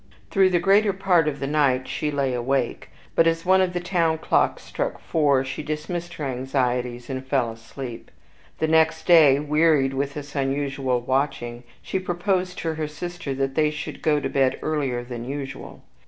Through 0.31 0.49
the 0.49 0.57
greater 0.57 0.93
part 0.93 1.27
of 1.27 1.39
the 1.39 1.45
night 1.45 1.87
she 1.87 2.09
lay 2.09 2.33
awake; 2.33 2.89
but 3.13 3.27
as 3.27 3.45
one 3.45 3.61
of 3.61 3.73
the 3.73 3.79
town 3.79 4.17
clocks 4.17 4.63
struck 4.63 4.99
four, 4.99 5.45
she 5.45 5.61
dismissed 5.61 6.15
her 6.15 6.23
anxieties, 6.25 7.07
and 7.07 7.23
fell 7.23 7.51
asleep. 7.51 8.09
The 8.57 8.67
next 8.67 9.05
day, 9.05 9.39
wearied 9.39 9.93
with 9.93 10.15
this 10.15 10.35
unusual 10.35 11.01
watching, 11.01 11.63
she 11.83 11.99
proposed 11.99 12.57
to 12.57 12.73
her 12.73 12.87
sister 12.87 13.35
that 13.35 13.53
they 13.53 13.69
should 13.69 14.01
go 14.01 14.19
to 14.19 14.27
bed 14.27 14.57
earlier 14.63 15.03
than 15.03 15.23
usual. 15.23 15.83